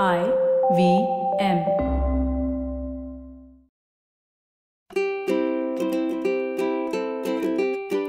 I 0.00 0.24
V 0.74 1.06
M. 1.38 1.58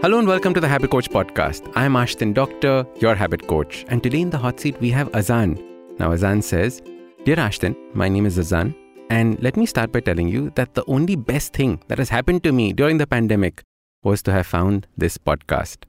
Hello 0.02 0.18
and 0.18 0.26
welcome 0.26 0.54
to 0.54 0.62
the 0.62 0.68
Habit 0.70 0.92
Coach 0.92 1.10
podcast. 1.10 1.70
I'm 1.76 1.96
Ashdin 1.96 2.34
Doctor, 2.34 2.88
your 3.00 3.16
habit 3.16 3.46
coach. 3.50 3.84
And 3.90 4.02
today 4.02 4.22
in 4.22 4.30
the 4.30 4.38
hot 4.38 4.62
seat, 4.62 4.80
we 4.80 4.92
have 4.92 5.12
Azaan. 5.12 5.62
Now, 6.00 6.12
Azaan 6.12 6.42
says, 6.42 6.82
Dear 7.26 7.36
Ashdin, 7.36 7.76
my 7.94 8.08
name 8.08 8.26
is 8.26 8.38
Azaan. 8.38 8.74
And 9.10 9.38
let 9.44 9.58
me 9.58 9.66
start 9.66 9.92
by 9.92 10.00
telling 10.00 10.30
you 10.30 10.52
that 10.56 10.76
the 10.76 10.86
only 10.88 11.18
best 11.18 11.52
thing 11.52 11.82
that 11.90 11.98
has 11.98 12.08
happened 12.08 12.46
to 12.46 12.54
me 12.54 12.72
during 12.72 12.98
the 12.98 13.08
pandemic 13.08 13.62
was 14.04 14.22
to 14.22 14.32
have 14.32 14.48
found 14.48 14.88
this 14.96 15.18
podcast. 15.18 15.80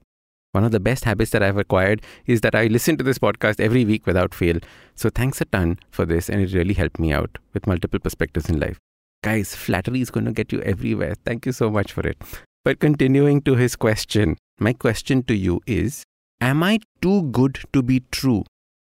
One 0.55 0.63
of 0.63 0.71
the 0.71 0.79
best 0.79 1.03
habits 1.03 1.31
that 1.31 1.43
I've 1.43 1.57
acquired 1.57 2.01
is 2.27 2.39
that 2.39 2.55
I 2.55 2.67
listen 2.67 2.95
to 2.95 3.03
this 3.03 3.19
podcast 3.19 3.59
every 3.59 3.83
week 3.83 4.07
without 4.07 4.33
fail. 4.33 4.57
So 4.95 5.09
thanks 5.09 5.41
a 5.41 5.45
ton 5.45 5.79
for 5.91 6.05
this, 6.05 6.29
and 6.29 6.41
it 6.41 6.53
really 6.53 6.73
helped 6.73 6.97
me 6.97 7.11
out 7.11 7.39
with 7.53 7.67
multiple 7.67 7.99
perspectives 7.99 8.49
in 8.49 8.57
life. 8.57 8.79
Guys, 9.21 9.53
flattery 9.53 9.99
is 9.99 10.09
going 10.09 10.25
to 10.27 10.31
get 10.31 10.53
you 10.53 10.61
everywhere. 10.61 11.15
Thank 11.25 11.45
you 11.45 11.51
so 11.51 11.69
much 11.69 11.91
for 11.91 12.07
it. 12.07 12.17
But 12.63 12.79
continuing 12.79 13.41
to 13.41 13.55
his 13.55 13.75
question, 13.75 14.37
my 14.57 14.71
question 14.71 15.23
to 15.23 15.35
you 15.35 15.59
is 15.67 16.05
Am 16.39 16.63
I 16.63 16.79
too 17.01 17.23
good 17.23 17.59
to 17.73 17.83
be 17.83 18.03
true? 18.11 18.45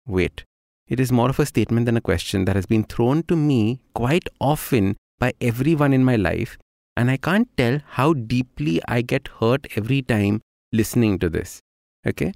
Wait, 0.06 0.44
it 0.86 1.00
is 1.00 1.10
more 1.10 1.30
of 1.30 1.40
a 1.40 1.46
statement 1.46 1.86
than 1.86 1.96
a 1.96 2.02
question 2.02 2.44
that 2.44 2.56
has 2.56 2.66
been 2.66 2.84
thrown 2.84 3.22
to 3.22 3.36
me 3.36 3.80
quite 3.94 4.28
often 4.38 4.96
by 5.18 5.32
everyone 5.40 5.94
in 5.94 6.04
my 6.04 6.16
life, 6.16 6.58
and 6.94 7.10
I 7.10 7.16
can't 7.16 7.48
tell 7.56 7.80
how 7.92 8.12
deeply 8.12 8.82
I 8.86 9.00
get 9.00 9.28
hurt 9.40 9.66
every 9.76 10.02
time 10.02 10.42
listening 10.74 11.18
to 11.20 11.28
this. 11.28 11.60
Okay? 12.06 12.32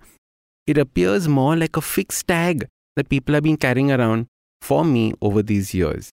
It 0.66 0.78
appears 0.78 1.28
more 1.28 1.56
like 1.56 1.76
a 1.76 1.80
fixed 1.80 2.28
tag 2.28 2.66
that 2.96 3.08
people 3.08 3.34
have 3.34 3.42
been 3.42 3.56
carrying 3.56 3.90
around 3.92 4.26
for 4.60 4.84
me 4.84 5.12
over 5.20 5.42
these 5.42 5.74
years. 5.74 6.10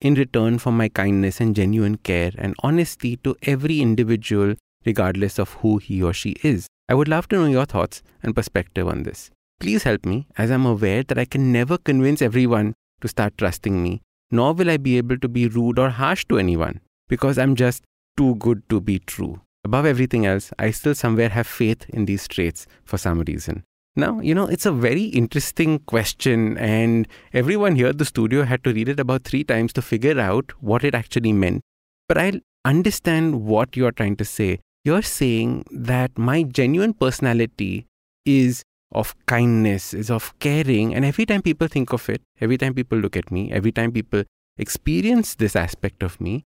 In 0.00 0.14
return 0.14 0.58
for 0.58 0.72
my 0.72 0.88
kindness 0.88 1.40
and 1.40 1.56
genuine 1.56 1.96
care 1.96 2.32
and 2.36 2.54
honesty 2.62 3.16
to 3.18 3.34
every 3.42 3.80
individual, 3.80 4.54
regardless 4.84 5.38
of 5.38 5.54
who 5.54 5.78
he 5.78 6.02
or 6.02 6.12
she 6.12 6.36
is. 6.42 6.66
I 6.88 6.94
would 6.94 7.08
love 7.08 7.28
to 7.28 7.36
know 7.36 7.46
your 7.46 7.64
thoughts 7.64 8.02
and 8.22 8.34
perspective 8.34 8.86
on 8.86 9.02
this. 9.04 9.30
Please 9.58 9.84
help 9.84 10.04
me, 10.04 10.26
as 10.36 10.50
I'm 10.50 10.66
aware 10.66 11.02
that 11.04 11.18
I 11.18 11.24
can 11.24 11.50
never 11.50 11.78
convince 11.78 12.20
everyone 12.20 12.74
to 13.00 13.08
start 13.08 13.38
trusting 13.38 13.82
me, 13.82 14.02
nor 14.30 14.52
will 14.52 14.70
I 14.70 14.76
be 14.76 14.98
able 14.98 15.18
to 15.18 15.28
be 15.28 15.48
rude 15.48 15.78
or 15.78 15.90
harsh 15.90 16.26
to 16.28 16.38
anyone, 16.38 16.80
because 17.08 17.38
I'm 17.38 17.56
just 17.56 17.82
too 18.16 18.34
good 18.36 18.68
to 18.68 18.80
be 18.80 18.98
true. 18.98 19.40
Above 19.66 19.84
everything 19.84 20.24
else, 20.24 20.52
I 20.60 20.70
still 20.70 20.94
somewhere 20.94 21.28
have 21.30 21.44
faith 21.44 21.90
in 21.90 22.04
these 22.04 22.28
traits 22.28 22.68
for 22.84 22.98
some 22.98 23.22
reason. 23.22 23.64
Now, 23.96 24.20
you 24.20 24.32
know, 24.32 24.46
it's 24.46 24.64
a 24.64 24.70
very 24.70 25.06
interesting 25.06 25.80
question, 25.80 26.56
and 26.56 27.08
everyone 27.32 27.74
here 27.74 27.88
at 27.88 27.98
the 27.98 28.04
studio 28.04 28.44
had 28.44 28.62
to 28.62 28.72
read 28.72 28.88
it 28.88 29.00
about 29.00 29.24
three 29.24 29.42
times 29.42 29.72
to 29.72 29.82
figure 29.82 30.20
out 30.20 30.52
what 30.60 30.84
it 30.84 30.94
actually 30.94 31.32
meant. 31.32 31.62
But 32.06 32.16
I 32.16 32.42
understand 32.64 33.42
what 33.42 33.76
you're 33.76 33.90
trying 33.90 34.14
to 34.18 34.24
say. 34.24 34.60
You're 34.84 35.02
saying 35.02 35.64
that 35.72 36.16
my 36.16 36.44
genuine 36.44 36.94
personality 36.94 37.86
is 38.24 38.62
of 38.92 39.16
kindness, 39.26 39.92
is 39.92 40.12
of 40.12 40.32
caring. 40.38 40.94
And 40.94 41.04
every 41.04 41.26
time 41.26 41.42
people 41.42 41.66
think 41.66 41.92
of 41.92 42.08
it, 42.08 42.22
every 42.40 42.56
time 42.56 42.72
people 42.72 42.98
look 42.98 43.16
at 43.16 43.32
me, 43.32 43.50
every 43.50 43.72
time 43.72 43.90
people 43.90 44.22
experience 44.56 45.34
this 45.34 45.56
aspect 45.56 46.04
of 46.04 46.20
me, 46.20 46.44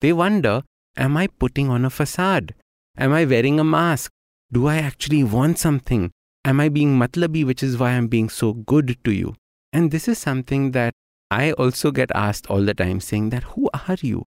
they 0.00 0.14
wonder 0.14 0.62
Am 0.94 1.16
I 1.16 1.26
putting 1.26 1.70
on 1.70 1.86
a 1.86 1.90
facade? 1.90 2.54
Am 2.98 3.12
I 3.12 3.24
wearing 3.24 3.58
a 3.58 3.64
mask? 3.64 4.12
Do 4.52 4.66
I 4.66 4.76
actually 4.76 5.24
want 5.24 5.58
something? 5.58 6.10
Am 6.44 6.60
I 6.60 6.68
being 6.68 6.98
matlabi, 6.98 7.44
which 7.44 7.62
is 7.62 7.78
why 7.78 7.92
I'm 7.92 8.06
being 8.06 8.28
so 8.28 8.52
good 8.52 8.98
to 9.04 9.12
you? 9.12 9.34
And 9.72 9.90
this 9.90 10.08
is 10.08 10.18
something 10.18 10.72
that 10.72 10.92
I 11.30 11.52
also 11.52 11.90
get 11.90 12.10
asked 12.14 12.48
all 12.48 12.62
the 12.62 12.74
time, 12.74 13.00
saying 13.00 13.30
that, 13.30 13.44
Who 13.44 13.70
are 13.72 13.96
you? 14.00 14.24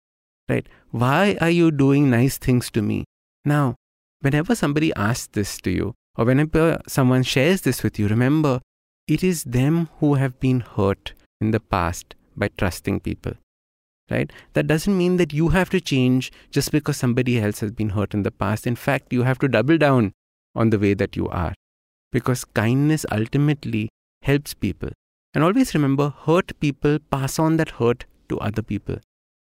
Right? 0.47 0.67
Why 0.91 1.37
are 1.41 1.49
you 1.49 1.71
doing 1.71 2.11
nice 2.11 2.37
things 2.37 2.69
to 2.71 2.83
me? 2.83 3.05
Now, 3.45 3.75
whenever 4.21 4.53
somebody 4.53 4.93
asks 4.95 5.29
this 5.33 5.57
to 5.61 5.71
you, 5.71 5.95
or 6.15 6.25
whenever 6.25 6.79
someone 6.87 7.23
shares 7.23 7.61
this 7.61 7.81
with 7.81 7.97
you, 7.97 8.07
remember, 8.07 8.61
it 9.07 9.23
is 9.23 9.43
them 9.43 9.89
who 9.97 10.15
have 10.15 10.39
been 10.39 10.59
hurt 10.59 11.13
in 11.39 11.49
the 11.49 11.59
past 11.59 12.13
by 12.37 12.49
trusting 12.57 12.99
people 12.99 13.33
right? 14.11 14.31
That 14.53 14.67
doesn't 14.67 14.97
mean 14.97 15.17
that 15.17 15.33
you 15.33 15.49
have 15.49 15.69
to 15.71 15.81
change 15.81 16.31
just 16.51 16.71
because 16.71 16.97
somebody 16.97 17.39
else 17.39 17.61
has 17.61 17.71
been 17.71 17.89
hurt 17.89 18.13
in 18.13 18.23
the 18.23 18.31
past. 18.31 18.67
In 18.67 18.75
fact, 18.75 19.13
you 19.13 19.23
have 19.23 19.39
to 19.39 19.47
double 19.47 19.77
down 19.77 20.11
on 20.55 20.69
the 20.69 20.79
way 20.79 20.93
that 20.93 21.15
you 21.15 21.27
are 21.29 21.53
because 22.11 22.43
kindness 22.43 23.05
ultimately 23.11 23.89
helps 24.21 24.53
people. 24.53 24.89
And 25.33 25.43
always 25.43 25.73
remember, 25.73 26.13
hurt 26.25 26.59
people 26.59 26.99
pass 27.09 27.39
on 27.39 27.57
that 27.57 27.69
hurt 27.71 28.05
to 28.29 28.39
other 28.39 28.61
people. 28.61 28.97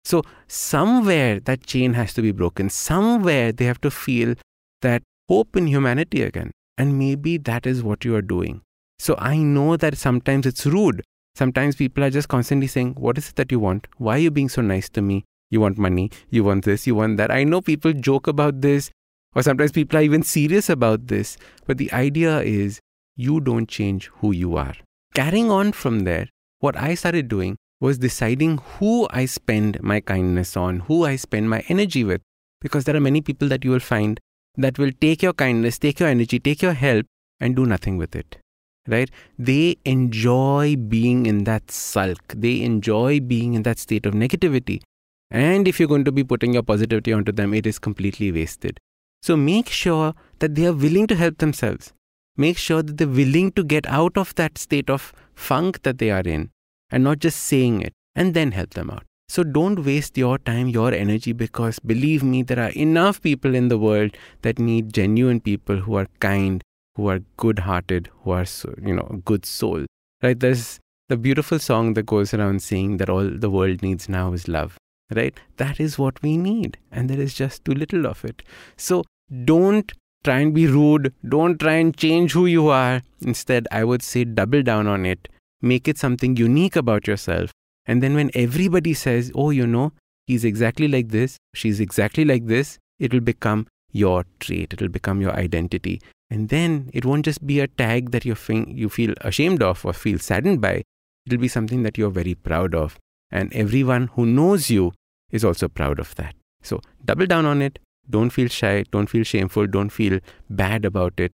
So, 0.03 0.21
somewhere 0.47 1.39
that 1.41 1.65
chain 1.65 1.93
has 1.93 2.13
to 2.13 2.21
be 2.21 2.31
broken. 2.31 2.69
Somewhere 2.69 3.51
they 3.51 3.65
have 3.65 3.81
to 3.81 3.91
feel 3.91 4.35
that 4.81 5.01
hope 5.27 5.55
in 5.55 5.67
humanity 5.67 6.21
again. 6.21 6.51
And 6.77 6.99
maybe 6.99 7.37
that 7.37 7.65
is 7.65 7.83
what 7.83 8.05
you 8.05 8.15
are 8.15 8.21
doing. 8.21 8.61
So, 8.99 9.15
I 9.17 9.37
know 9.37 9.77
that 9.77 9.97
sometimes 9.97 10.45
it's 10.45 10.65
rude 10.65 11.03
Sometimes 11.37 11.75
people 11.75 12.03
are 12.03 12.09
just 12.09 12.29
constantly 12.29 12.65
saying, 12.65 12.95
What 12.95 13.15
is 13.19 13.29
it 13.29 13.35
that 13.35 13.51
you 13.51 13.59
want? 13.59 13.85
Why 13.97 14.15
are 14.15 14.25
you 14.25 14.31
being 14.31 14.49
so 14.49 14.63
nice 14.63 14.89
to 14.89 15.03
me? 15.03 15.23
You 15.51 15.61
want 15.61 15.77
money, 15.77 16.09
you 16.31 16.43
want 16.43 16.65
this, 16.65 16.87
you 16.87 16.95
want 16.95 17.17
that. 17.17 17.29
I 17.29 17.43
know 17.43 17.61
people 17.61 17.93
joke 17.93 18.25
about 18.25 18.61
this, 18.61 18.89
or 19.35 19.43
sometimes 19.43 19.71
people 19.71 19.99
are 19.99 20.01
even 20.01 20.23
serious 20.23 20.67
about 20.67 21.05
this. 21.05 21.37
But 21.67 21.77
the 21.77 21.93
idea 21.93 22.39
is, 22.39 22.79
you 23.15 23.39
don't 23.39 23.69
change 23.69 24.07
who 24.15 24.31
you 24.31 24.57
are. 24.57 24.73
Carrying 25.13 25.51
on 25.51 25.73
from 25.73 26.05
there, 26.05 26.27
what 26.57 26.75
I 26.75 26.95
started 26.95 27.27
doing 27.27 27.55
was 27.79 27.99
deciding 27.99 28.57
who 28.57 29.07
I 29.11 29.27
spend 29.27 29.79
my 29.83 29.99
kindness 29.99 30.57
on, 30.57 30.79
who 30.79 31.05
I 31.05 31.17
spend 31.17 31.51
my 31.51 31.63
energy 31.67 32.03
with. 32.03 32.21
Because 32.61 32.85
there 32.85 32.95
are 32.95 33.07
many 33.11 33.21
people 33.21 33.47
that 33.49 33.63
you 33.63 33.69
will 33.69 33.79
find 33.79 34.19
that 34.55 34.79
will 34.79 34.91
take 34.99 35.21
your 35.21 35.33
kindness, 35.33 35.77
take 35.77 35.99
your 35.99 36.09
energy, 36.09 36.39
take 36.39 36.63
your 36.63 36.73
help, 36.73 37.05
and 37.39 37.55
do 37.55 37.67
nothing 37.67 37.97
with 37.97 38.15
it 38.15 38.39
right? 38.87 39.09
They 39.37 39.77
enjoy 39.85 40.75
being 40.75 41.25
in 41.25 41.43
that 41.43 41.69
sulk. 41.71 42.33
They 42.35 42.61
enjoy 42.61 43.19
being 43.19 43.53
in 43.53 43.63
that 43.63 43.79
state 43.79 44.05
of 44.05 44.13
negativity. 44.13 44.81
And 45.29 45.67
if 45.67 45.79
you're 45.79 45.89
going 45.89 46.05
to 46.05 46.11
be 46.11 46.23
putting 46.23 46.53
your 46.53 46.63
positivity 46.63 47.13
onto 47.13 47.31
them, 47.31 47.53
it 47.53 47.67
is 47.67 47.79
completely 47.79 48.31
wasted. 48.31 48.79
So 49.21 49.35
make 49.35 49.69
sure 49.69 50.13
that 50.39 50.55
they 50.55 50.65
are 50.65 50.73
willing 50.73 51.07
to 51.07 51.15
help 51.15 51.39
themselves. 51.39 51.91
Make 52.37 52.57
sure 52.57 52.83
that 52.83 52.97
they're 52.97 53.07
willing 53.07 53.51
to 53.53 53.63
get 53.63 53.87
out 53.87 54.17
of 54.17 54.33
that 54.35 54.57
state 54.57 54.89
of 54.89 55.11
funk 55.35 55.81
that 55.83 55.97
they 55.97 56.11
are 56.11 56.21
in 56.21 56.51
and 56.89 57.03
not 57.03 57.19
just 57.19 57.39
saying 57.39 57.81
it 57.81 57.93
and 58.15 58.33
then 58.33 58.51
help 58.51 58.75
them 58.75 58.89
out. 58.89 59.03
So 59.29 59.43
don't 59.43 59.83
waste 59.83 60.17
your 60.17 60.37
time, 60.37 60.69
your 60.69 60.93
energy, 60.93 61.33
because 61.33 61.79
believe 61.79 62.23
me, 62.23 62.43
there 62.43 62.59
are 62.59 62.69
enough 62.69 63.21
people 63.21 63.55
in 63.55 63.67
the 63.67 63.77
world 63.77 64.15
that 64.43 64.57
need 64.57 64.93
genuine 64.93 65.41
people 65.41 65.77
who 65.77 65.95
are 65.95 66.07
kind, 66.19 66.63
who 66.97 67.07
are 67.07 67.19
good 67.37 67.59
hearted, 67.59 68.09
who 68.23 68.31
are, 68.31 68.45
you 68.81 68.93
know, 68.93 69.21
good 69.23 69.45
soul. 69.45 69.85
Right? 70.21 70.37
There's 70.37 70.79
the 71.07 71.15
beautiful 71.15 71.59
song 71.59 71.93
that 71.93 72.07
goes 72.07 72.33
around 72.33 72.63
saying 72.63 72.97
that 72.97 73.09
all 73.09 73.29
the 73.29 73.49
world 73.49 73.81
needs 73.83 74.09
now 74.09 74.33
is 74.33 74.47
love. 74.47 74.77
Right? 75.15 75.39
That 75.57 75.79
is 75.79 75.97
what 75.97 76.21
we 76.21 76.35
need. 76.35 76.77
And 76.91 77.09
there 77.09 77.21
is 77.21 77.33
just 77.33 77.63
too 77.63 77.73
little 77.73 78.07
of 78.07 78.25
it. 78.25 78.43
So 78.75 79.03
don't 79.45 79.93
try 80.23 80.39
and 80.39 80.53
be 80.53 80.67
rude. 80.67 81.13
Don't 81.29 81.59
try 81.59 81.73
and 81.73 81.95
change 81.95 82.33
who 82.33 82.47
you 82.47 82.67
are. 82.67 83.01
Instead, 83.21 83.67
I 83.71 83.83
would 83.83 84.01
say 84.01 84.25
double 84.25 84.63
down 84.63 84.87
on 84.87 85.05
it. 85.05 85.29
Make 85.61 85.87
it 85.87 85.97
something 85.97 86.35
unique 86.35 86.75
about 86.75 87.07
yourself. 87.07 87.51
And 87.85 88.03
then 88.03 88.15
when 88.15 88.31
everybody 88.33 88.93
says, 88.93 89.31
oh, 89.33 89.51
you 89.51 89.65
know, 89.65 89.93
he's 90.25 90.43
exactly 90.43 90.87
like 90.87 91.09
this, 91.09 91.37
she's 91.53 91.79
exactly 91.79 92.25
like 92.25 92.47
this, 92.47 92.77
it 92.99 93.13
will 93.13 93.21
become 93.21 93.67
your 93.91 94.25
trait. 94.39 94.73
It 94.73 94.81
will 94.81 94.89
become 94.89 95.21
your 95.21 95.33
identity. 95.33 96.01
And 96.29 96.49
then 96.49 96.89
it 96.93 97.05
won't 97.05 97.25
just 97.25 97.45
be 97.45 97.59
a 97.59 97.67
tag 97.67 98.11
that 98.11 98.25
you 98.25 98.35
you 98.67 98.89
feel 98.89 99.13
ashamed 99.21 99.63
of 99.63 99.85
or 99.85 99.93
feel 99.93 100.19
saddened 100.19 100.61
by. 100.61 100.83
It'll 101.25 101.39
be 101.39 101.47
something 101.47 101.83
that 101.83 101.97
you're 101.97 102.09
very 102.09 102.35
proud 102.35 102.75
of. 102.75 102.97
And 103.31 103.53
everyone 103.53 104.07
who 104.13 104.25
knows 104.25 104.69
you 104.69 104.93
is 105.31 105.43
also 105.43 105.67
proud 105.67 105.99
of 105.99 106.15
that. 106.15 106.35
So 106.61 106.81
double 107.03 107.25
down 107.25 107.45
on 107.45 107.61
it. 107.61 107.79
Don't 108.09 108.29
feel 108.29 108.47
shy. 108.47 108.83
Don't 108.91 109.07
feel 109.07 109.23
shameful. 109.23 109.67
Don't 109.67 109.89
feel 109.89 110.19
bad 110.49 110.85
about 110.85 111.19
it 111.19 111.31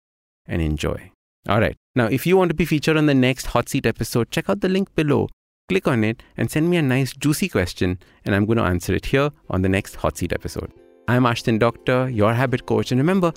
and 0.46 0.62
enjoy. 0.62 1.12
All 1.50 1.60
right. 1.60 1.76
Now, 1.96 2.06
if 2.06 2.26
you 2.26 2.38
want 2.38 2.50
to 2.50 2.56
be 2.56 2.66
featured 2.66 2.98
on 2.98 3.08
the 3.08 3.14
next 3.14 3.48
Hot 3.48 3.68
Seat 3.68 3.86
episode, 3.86 4.32
check 4.32 4.50
out 4.50 4.62
the 4.62 4.70
link 4.70 4.94
below. 4.96 5.28
Click 5.68 5.88
on 5.88 6.04
it 6.04 6.22
and 6.38 6.52
send 6.52 6.70
me 6.70 6.78
a 6.78 6.82
nice, 6.82 7.14
juicy 7.14 7.50
question, 7.50 7.98
and 8.26 8.36
I'm 8.36 8.46
going 8.46 8.58
to 8.58 8.64
answer 8.64 8.94
it 8.94 9.08
here 9.08 9.32
on 9.50 9.62
the 9.62 9.70
next 9.70 9.96
Hot 9.96 10.18
Seat 10.18 10.34
episode. 10.34 10.72
I'm 11.08 11.24
Ashdin 11.24 11.60
Doctor, 11.60 12.10
your 12.10 12.34
habit 12.34 12.66
coach, 12.66 12.92
and 12.92 13.00
remember, 13.00 13.34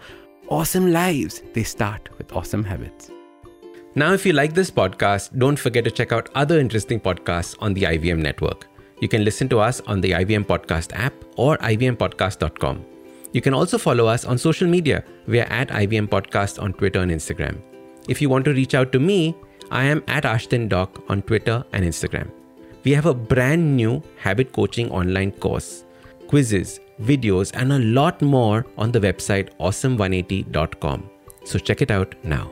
awesome 0.55 0.93
lives, 0.93 1.43
they 1.53 1.65
start 1.65 2.09
with 2.17 2.33
awesome 2.33 2.63
habits. 2.63 3.11
Now, 3.97 4.13
if 4.13 4.25
you 4.25 4.33
like 4.33 4.55
this 4.55 4.71
podcast, 4.71 5.37
don't 5.37 5.59
forget 5.59 5.83
to 5.83 5.91
check 5.91 6.13
out 6.13 6.29
other 6.37 6.61
interesting 6.61 7.01
podcasts 7.01 7.57
on 7.59 7.75
the 7.75 7.83
IVM 7.83 8.19
network. 8.19 8.69
You 9.01 9.09
can 9.09 9.25
listen 9.25 9.49
to 9.49 9.59
us 9.59 9.81
on 9.81 10.01
the 10.01 10.13
IVM 10.13 10.45
Podcast 10.45 10.93
app 10.95 11.13
or 11.37 11.59
ivmpodcast.com. 11.59 12.85
You 13.33 13.41
can 13.41 13.53
also 13.53 13.79
follow 13.79 14.07
us 14.07 14.25
on 14.25 14.39
social 14.39 14.69
media. 14.69 15.03
We 15.27 15.41
are 15.41 15.53
at 15.61 15.71
IVM 15.71 16.07
Podcast 16.07 16.63
on 16.63 16.73
Twitter 16.75 17.01
and 17.01 17.11
Instagram. 17.11 17.61
If 18.09 18.23
you 18.23 18.29
want 18.29 18.45
to 18.45 18.55
reach 18.55 18.77
out 18.77 18.93
to 18.93 19.01
me, 19.01 19.35
I 19.73 19.83
am 19.85 20.05
at 20.07 20.23
Ashdin 20.23 20.69
Doc 20.69 21.03
on 21.09 21.23
Twitter 21.23 21.65
and 21.73 21.85
Instagram. 21.85 22.31
we 22.85 22.93
have 22.93 23.07
a 23.07 23.15
brand 23.15 23.77
new 23.77 23.93
habit 24.23 24.53
coaching 24.53 24.91
online 24.91 25.31
course, 25.33 25.85
quizzes, 26.29 26.81
videos, 27.01 27.53
and 27.55 27.73
a 27.73 27.79
lot 27.79 28.21
more 28.23 28.67
on 28.79 28.93
the 28.93 29.01
website 29.01 29.51
awesome180.com. 29.59 31.11
So 31.45 31.59
check 31.59 31.83
it 31.83 31.91
out 31.91 32.15
now. 32.25 32.51